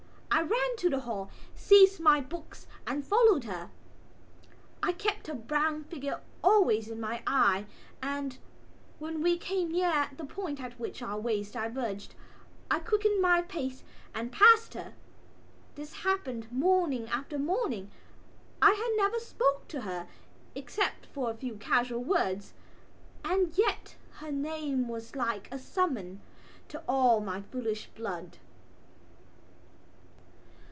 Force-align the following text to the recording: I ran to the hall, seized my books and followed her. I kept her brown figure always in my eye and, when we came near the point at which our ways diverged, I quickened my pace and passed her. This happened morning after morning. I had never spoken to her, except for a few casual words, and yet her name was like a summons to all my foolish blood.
I 0.33 0.43
ran 0.43 0.75
to 0.77 0.89
the 0.89 1.01
hall, 1.01 1.29
seized 1.53 1.99
my 1.99 2.19
books 2.21 2.65
and 2.87 3.05
followed 3.05 3.43
her. 3.43 3.69
I 4.81 4.93
kept 4.93 5.27
her 5.27 5.35
brown 5.35 5.83
figure 5.83 6.21
always 6.43 6.87
in 6.87 6.99
my 7.01 7.21
eye 7.27 7.67
and, 8.01 8.39
when 8.97 9.21
we 9.21 9.37
came 9.37 9.71
near 9.73 10.09
the 10.15 10.23
point 10.25 10.59
at 10.61 10.79
which 10.79 11.01
our 11.03 11.19
ways 11.19 11.51
diverged, 11.51 12.15
I 12.71 12.79
quickened 12.79 13.21
my 13.21 13.41
pace 13.43 13.83
and 14.15 14.31
passed 14.31 14.73
her. 14.73 14.93
This 15.75 15.95
happened 16.01 16.49
morning 16.51 17.07
after 17.09 17.37
morning. 17.37 17.91
I 18.61 18.71
had 18.71 18.93
never 18.95 19.19
spoken 19.19 19.67
to 19.67 19.81
her, 19.81 20.07
except 20.55 21.05
for 21.07 21.29
a 21.29 21.35
few 21.35 21.55
casual 21.57 22.03
words, 22.05 22.53
and 23.23 23.55
yet 23.57 23.95
her 24.13 24.31
name 24.31 24.87
was 24.87 25.15
like 25.15 25.49
a 25.51 25.59
summons 25.59 26.19
to 26.69 26.81
all 26.87 27.19
my 27.19 27.41
foolish 27.41 27.87
blood. 27.93 28.37